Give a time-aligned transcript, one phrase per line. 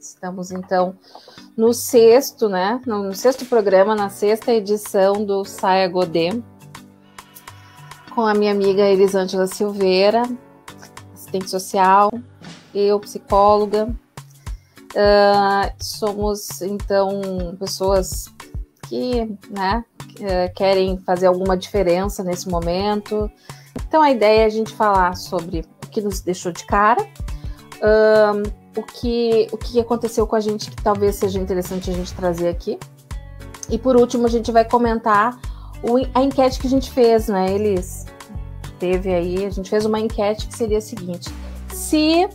[0.00, 0.94] Estamos então
[1.54, 2.80] no sexto, né?
[2.86, 6.30] No sexto programa, na sexta edição do Saia Godê,
[8.14, 10.22] com a minha amiga Elisângela Silveira,
[11.12, 12.10] assistente social,
[12.74, 13.94] eu, psicóloga.
[14.92, 17.20] Uh, somos então
[17.58, 18.24] pessoas
[18.88, 19.84] que, né,
[20.56, 23.30] querem fazer alguma diferença nesse momento.
[23.86, 27.02] Então a ideia é a gente falar sobre o que nos deixou de cara.
[27.76, 32.12] Uh, o que, o que aconteceu com a gente que talvez seja interessante a gente
[32.14, 32.78] trazer aqui.
[33.68, 35.38] E por último, a gente vai comentar
[35.82, 38.06] o, a enquete que a gente fez, né, Elis?
[38.78, 41.32] Teve aí, a gente fez uma enquete que seria a seguinte:
[41.68, 42.28] se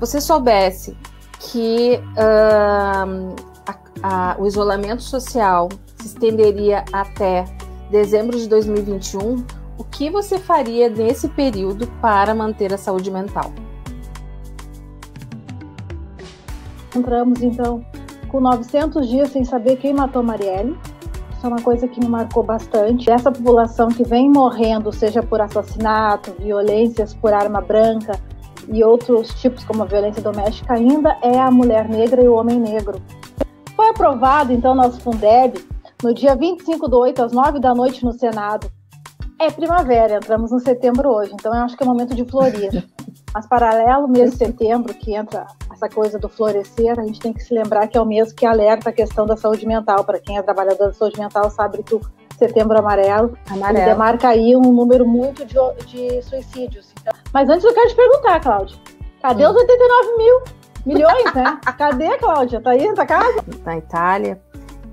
[0.00, 0.96] você soubesse
[1.38, 3.36] que uh,
[3.66, 7.44] a, a, o isolamento social se estenderia até
[7.90, 9.44] dezembro de 2021,
[9.78, 13.52] o que você faria nesse período para manter a saúde mental?
[16.98, 17.84] Encontramos então
[18.28, 20.76] com 900 dias sem saber quem matou Marielle.
[21.32, 23.08] Isso é uma coisa que me marcou bastante.
[23.08, 28.20] Essa população que vem morrendo, seja por assassinato, violências por arma branca
[28.70, 32.58] e outros tipos como a violência doméstica, ainda é a mulher negra e o homem
[32.58, 33.00] negro.
[33.76, 35.64] Foi aprovado então nosso Fundeb
[36.02, 38.68] no dia 25 do 8 às 9 da noite no Senado.
[39.40, 42.84] É primavera, entramos no setembro hoje, então eu acho que é momento de florir.
[43.38, 47.40] Mas paralelo mês de setembro, que entra essa coisa do florescer, a gente tem que
[47.40, 50.02] se lembrar que é o mês que alerta a questão da saúde mental.
[50.02, 52.00] Para quem é trabalhador da saúde mental, sabe que o
[52.36, 53.84] setembro amarelo, amarelo.
[53.84, 55.54] demarca aí um número muito de,
[55.86, 56.92] de suicídios.
[57.00, 58.76] Então, mas antes eu quero te perguntar, Cláudia,
[59.22, 60.42] cadê os 89 mil
[60.84, 61.60] milhões, né?
[61.78, 62.60] Cadê, Cláudia?
[62.60, 63.44] Tá aí na casa?
[63.64, 64.40] Na Itália,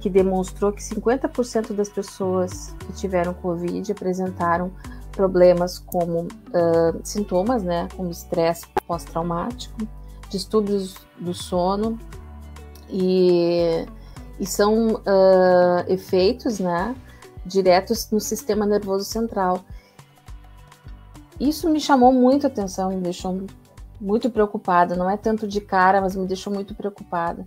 [0.00, 4.70] que demonstrou que 50% das pessoas que tiveram Covid apresentaram
[5.14, 9.76] problemas como uh, sintomas, né, como estresse pós-traumático,
[10.28, 11.98] distúrbios do sono
[12.90, 13.86] e,
[14.38, 16.94] e são uh, efeitos, né,
[17.46, 19.60] diretos no sistema nervoso central.
[21.38, 23.46] Isso me chamou muito atenção, me deixou
[24.00, 24.94] muito preocupada.
[24.94, 27.46] Não é tanto de cara, mas me deixou muito preocupada.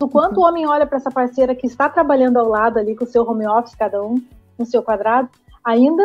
[0.00, 3.04] O quanto o homem olha para essa parceira que está trabalhando ao lado ali com
[3.04, 4.20] o seu home office, cada um
[4.58, 5.28] no seu quadrado,
[5.64, 6.02] ainda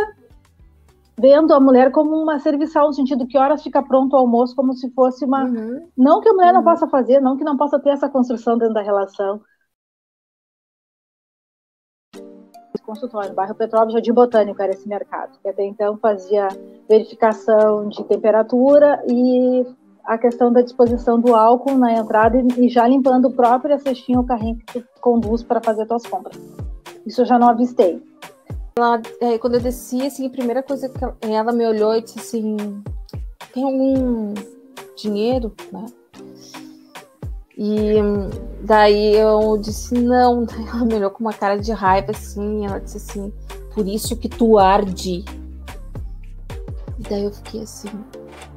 [1.20, 4.74] vendo a mulher como uma serviçal, no sentido que horas fica pronto o almoço, como
[4.74, 5.44] se fosse uma.
[5.44, 5.88] Uhum.
[5.98, 6.56] Não que a mulher uhum.
[6.56, 9.42] não possa fazer, não que não possa ter essa construção dentro da relação.
[12.86, 16.48] Consultório, bairro Petrópolis, Jardim Botânico era esse mercado, que até então fazia
[16.90, 19.64] verificação de temperatura e
[20.04, 24.18] a questão da disposição do álcool na entrada e já limpando o próprio a cestinha
[24.18, 26.36] ou carrinho que tu conduz para fazer tuas compras.
[27.06, 28.02] Isso eu já não avistei.
[28.80, 32.02] Ela, é, quando eu desci, assim, a primeira coisa que ela, ela me olhou e
[32.02, 32.56] disse assim:
[33.54, 34.34] tem algum
[34.96, 35.86] dinheiro, né?
[37.58, 37.96] E
[38.62, 40.46] daí eu disse não.
[40.48, 42.66] Daí ela me olhou com uma cara de raiva assim.
[42.66, 43.34] Ela disse assim:
[43.74, 45.26] por isso que tu arde.
[46.98, 47.90] E daí eu fiquei assim.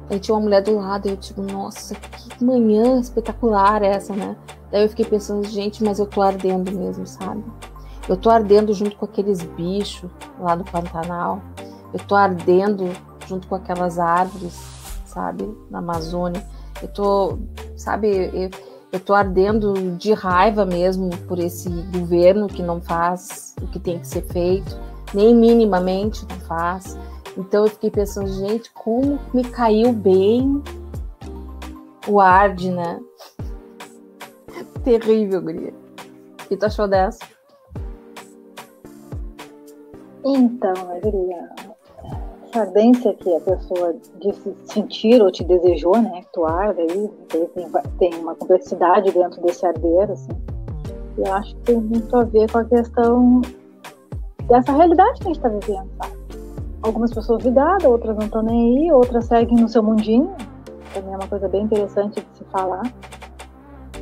[0.09, 4.37] Aí tinha uma mulher do lado e eu tipo, nossa, que manhã espetacular essa, né?
[4.71, 7.43] Daí eu fiquei pensando, gente, mas eu tô ardendo mesmo, sabe?
[8.07, 10.09] Eu tô ardendo junto com aqueles bichos
[10.39, 11.41] lá do Pantanal.
[11.93, 12.89] Eu tô ardendo
[13.27, 14.53] junto com aquelas árvores,
[15.05, 16.45] sabe, na Amazônia.
[16.81, 17.37] Eu tô,
[17.77, 18.49] sabe, eu,
[18.91, 23.99] eu tô ardendo de raiva mesmo por esse governo que não faz o que tem
[23.99, 24.77] que ser feito,
[25.13, 26.97] nem minimamente não faz.
[27.37, 30.61] Então eu fiquei pensando, gente, como me caiu bem
[32.07, 32.99] o arde, né?
[34.83, 35.73] Terrível, guria.
[36.43, 37.32] O que tu achou dessa?
[40.25, 41.49] Então, Maria,
[42.45, 47.09] essa ardência que a pessoa disse sentir ou te desejou, né, que tu arde aí,
[47.27, 47.69] tem,
[47.99, 50.31] tem uma complexidade dentro desse arder, assim.
[51.17, 53.41] Eu acho que tem muito a ver com a questão
[54.47, 56.13] dessa realidade que a gente está vivendo, sabe?
[56.81, 60.35] Algumas pessoas ligadas, outras não estão nem aí, outras seguem no seu mundinho,
[60.93, 62.83] também é uma coisa bem interessante de se falar,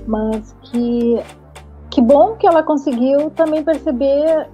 [0.07, 1.21] mas que
[1.89, 4.49] que bom que ela conseguiu também perceber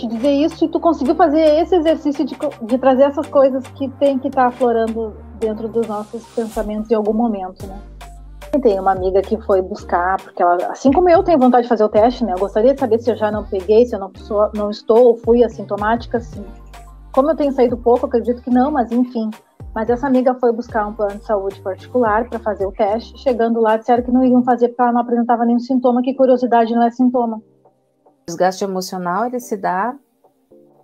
[0.00, 3.88] te dizer isso e tu conseguiu fazer esse exercício de, de trazer essas coisas que
[3.88, 7.78] tem que estar tá aflorando dentro dos nossos pensamentos em algum momento, né?
[8.62, 11.84] Tem uma amiga que foi buscar, porque ela, assim como eu tenho vontade de fazer
[11.84, 12.32] o teste, né?
[12.32, 15.04] Eu gostaria de saber se eu já não peguei, se eu não, sou, não estou
[15.06, 16.44] ou fui assintomática, assim.
[17.12, 19.30] Como eu tenho saído pouco, acredito que não, mas enfim.
[19.72, 23.16] Mas essa amiga foi buscar um plano de saúde particular para fazer o teste.
[23.18, 26.74] Chegando lá, disseram que não iam fazer porque ela não apresentava nenhum sintoma, que curiosidade
[26.74, 27.40] não é sintoma
[28.30, 29.96] desgaste emocional ele se dá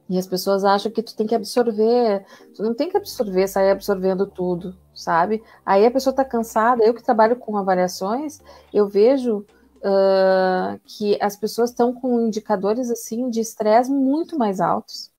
[0.09, 3.71] E as pessoas acham que tu tem que absorver, tu não tem que absorver, sair
[3.71, 5.43] absorvendo tudo, sabe?
[5.65, 6.85] Aí a pessoa está cansada.
[6.85, 8.41] Eu que trabalho com avaliações,
[8.73, 9.45] eu vejo
[9.79, 15.11] uh, que as pessoas estão com indicadores assim de estresse muito mais altos.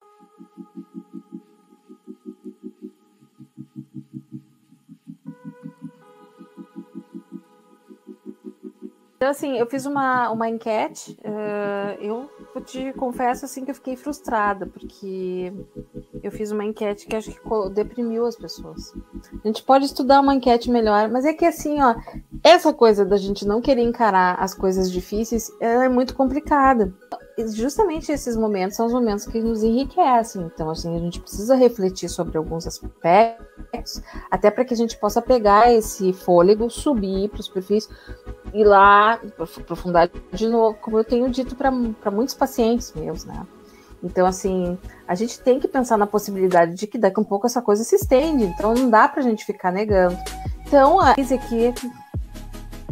[9.18, 12.30] Então, assim, eu fiz uma, uma enquete, uh, eu
[12.64, 15.52] te confesso, assim, que eu fiquei frustrada, porque
[16.22, 18.94] eu fiz uma enquete que acho que deprimiu as pessoas.
[19.44, 21.96] A gente pode estudar uma enquete melhor, mas é que, assim, ó,
[22.44, 26.94] essa coisa da gente não querer encarar as coisas difíceis, é muito complicada.
[27.54, 30.44] Justamente esses momentos são os momentos que nos enriquecem.
[30.44, 35.22] Então, assim, a gente precisa refletir sobre alguns aspectos, até para que a gente possa
[35.22, 37.88] pegar esse fôlego, subir para os perfis
[38.54, 39.20] ir lá,
[39.60, 43.46] aprofundar de novo, como eu tenho dito para muitos pacientes meus, né?
[44.04, 44.78] Então, assim,
[45.08, 47.84] a gente tem que pensar na possibilidade de que daqui a um pouco essa coisa
[47.84, 50.18] se estende, então não dá para a gente ficar negando.
[50.66, 51.74] Então, a Lise aqui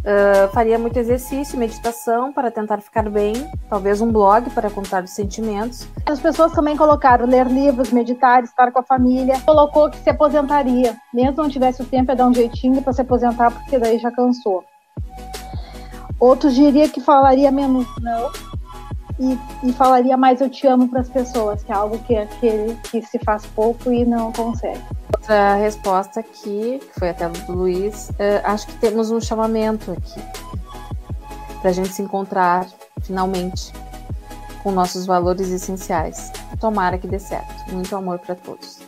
[0.05, 3.33] uh, faria muito exercício, meditação para tentar ficar bem,
[3.69, 5.87] talvez um blog para contar os sentimentos.
[6.05, 9.39] As pessoas também colocaram ler livros, meditar, estar com a família.
[9.41, 13.01] Colocou que se aposentaria, mesmo não tivesse o tempo, é dar um jeitinho para se
[13.01, 14.63] aposentar, porque daí já cansou.
[16.25, 18.31] Outros diria que falaria menos não
[19.19, 22.75] e, e falaria mais eu te amo para as pessoas, que é algo que aquele
[22.89, 24.81] que se faz pouco e não consegue.
[25.15, 30.19] Outra resposta aqui, que foi até do Luiz, uh, acho que temos um chamamento aqui
[31.61, 32.65] para a gente se encontrar
[33.03, 33.71] finalmente
[34.63, 36.31] com nossos valores essenciais.
[36.59, 37.71] Tomara que dê certo.
[37.71, 38.79] Muito amor para todos.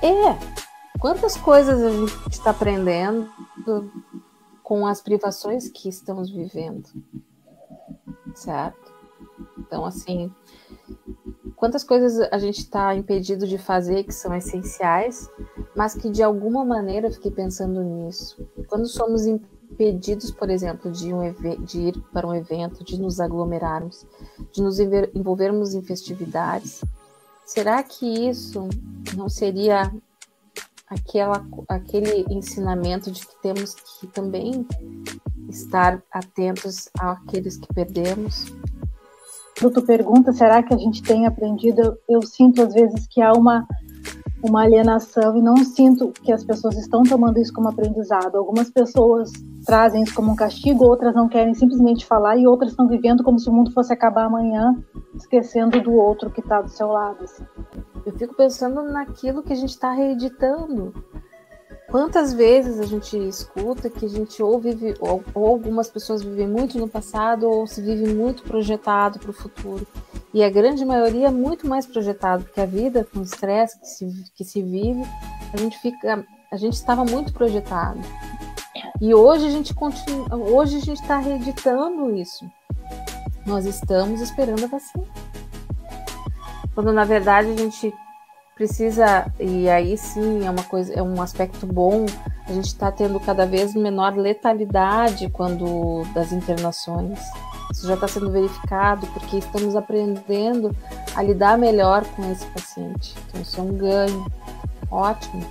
[0.00, 0.38] É,
[1.00, 3.28] quantas coisas a gente está aprendendo
[4.68, 6.86] com as privações que estamos vivendo,
[8.34, 8.92] certo?
[9.56, 10.30] Então, assim,
[11.56, 15.26] quantas coisas a gente está impedido de fazer que são essenciais,
[15.74, 18.46] mas que de alguma maneira eu fiquei pensando nisso.
[18.68, 21.22] Quando somos impedidos, por exemplo, de, um
[21.64, 24.06] de ir para um evento, de nos aglomerarmos,
[24.52, 26.84] de nos envolvermos em festividades,
[27.42, 28.68] será que isso
[29.16, 29.90] não seria
[30.90, 34.66] aquela, aquele ensinamento de que temos que também
[35.48, 38.46] estar atentos àqueles que perdemos.
[39.54, 41.98] Tu pergunta, será que a gente tem aprendido?
[42.08, 43.66] Eu, sinto às vezes que há uma
[44.42, 48.36] uma alienação e não sinto que as pessoas estão tomando isso como aprendizado.
[48.36, 49.32] Algumas pessoas
[49.66, 53.38] trazem isso como um castigo, outras não querem simplesmente falar e outras estão vivendo como
[53.38, 54.76] se o mundo fosse acabar amanhã,
[55.14, 57.24] esquecendo do outro que está do seu lado.
[57.24, 57.44] Assim.
[58.08, 60.94] Eu fico pensando naquilo que a gente está reeditando.
[61.90, 66.48] Quantas vezes a gente escuta que a gente ou vive, ou, ou algumas pessoas vivem
[66.48, 69.86] muito no passado, ou se vive muito projetado para o futuro.
[70.32, 73.86] E a grande maioria é muito mais projetado, porque a vida com o estresse que
[73.86, 75.02] se, que se vive,
[75.52, 76.24] a gente fica.
[76.50, 78.00] A gente estava muito projetado.
[79.02, 82.50] E hoje a gente continua, hoje a gente está reeditando isso.
[83.46, 85.27] Nós estamos esperando a vacina.
[86.78, 87.92] Quando na verdade a gente
[88.54, 92.06] precisa, e aí sim é uma coisa, é um aspecto bom,
[92.46, 97.18] a gente está tendo cada vez menor letalidade quando das internações.
[97.72, 100.70] Isso já está sendo verificado porque estamos aprendendo
[101.16, 103.12] a lidar melhor com esse paciente.
[103.26, 104.26] Então isso é um ganho
[104.88, 105.44] ótimo.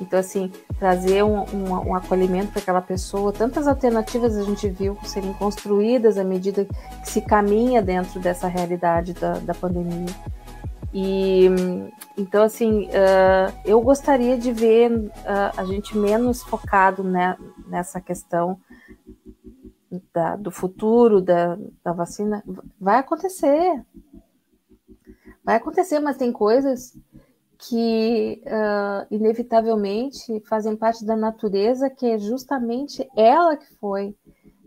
[0.00, 0.48] Então, assim,
[0.78, 6.16] trazer um, um, um acolhimento para aquela pessoa, tantas alternativas a gente viu serem construídas
[6.18, 10.06] à medida que se caminha dentro dessa realidade da, da pandemia.
[10.92, 11.46] E
[12.16, 15.10] então, assim, uh, eu gostaria de ver uh,
[15.56, 17.36] a gente menos focado né,
[17.68, 18.58] nessa questão
[20.12, 22.42] da, do futuro da, da vacina.
[22.80, 23.84] Vai acontecer.
[25.44, 26.96] Vai acontecer, mas tem coisas
[27.58, 34.14] que uh, inevitavelmente fazem parte da natureza, que é justamente ela que foi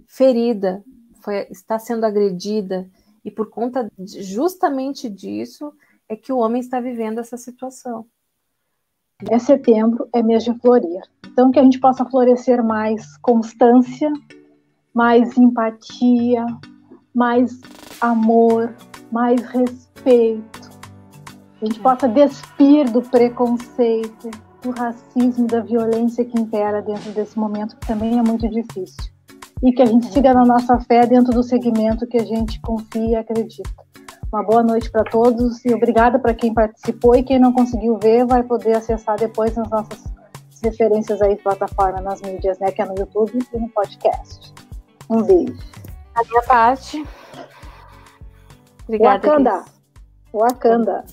[0.07, 0.83] ferida,
[1.21, 2.89] foi, está sendo agredida,
[3.23, 5.73] e por conta de, justamente disso
[6.11, 8.05] é que o homem está vivendo essa situação.
[9.29, 11.01] É setembro, é mês de florir.
[11.25, 14.11] Então, que a gente possa florescer mais constância,
[14.93, 16.45] mais empatia,
[17.15, 17.61] mais
[18.01, 18.75] amor,
[19.09, 20.69] mais respeito.
[21.61, 27.77] A gente possa despir do preconceito, do racismo, da violência que impera dentro desse momento,
[27.77, 29.13] que também é muito difícil.
[29.63, 33.11] E que a gente siga na nossa fé dentro do segmento que a gente confia
[33.11, 33.90] e acredita.
[34.31, 38.25] Uma boa noite para todos e obrigada para quem participou e quem não conseguiu ver
[38.25, 40.01] vai poder acessar depois nas nossas
[40.63, 44.53] referências aí plataforma nas mídias, né, que é no YouTube e no podcast.
[45.09, 45.59] Um beijo.
[46.15, 47.05] A minha parte.
[48.87, 49.27] Obrigada.
[49.27, 49.65] Wakanda.
[50.33, 51.05] Wakanda.